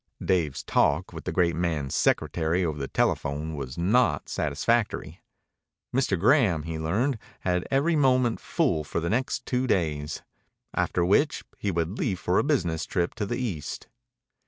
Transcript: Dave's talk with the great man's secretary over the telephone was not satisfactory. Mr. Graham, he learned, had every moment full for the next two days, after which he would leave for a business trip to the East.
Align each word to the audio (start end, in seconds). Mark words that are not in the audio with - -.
Dave's 0.25 0.63
talk 0.63 1.13
with 1.13 1.25
the 1.25 1.31
great 1.31 1.55
man's 1.55 1.93
secretary 1.93 2.65
over 2.65 2.79
the 2.79 2.87
telephone 2.87 3.53
was 3.55 3.77
not 3.77 4.27
satisfactory. 4.29 5.21
Mr. 5.93 6.19
Graham, 6.19 6.63
he 6.63 6.79
learned, 6.79 7.19
had 7.41 7.67
every 7.69 7.95
moment 7.95 8.39
full 8.39 8.83
for 8.83 8.99
the 8.99 9.11
next 9.11 9.45
two 9.45 9.67
days, 9.67 10.23
after 10.73 11.05
which 11.05 11.43
he 11.59 11.69
would 11.69 11.99
leave 11.99 12.19
for 12.19 12.39
a 12.39 12.43
business 12.43 12.87
trip 12.87 13.13
to 13.13 13.27
the 13.27 13.37
East. 13.37 13.89